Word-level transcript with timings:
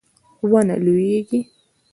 ونه 0.51 0.75
لویږي 0.85 1.39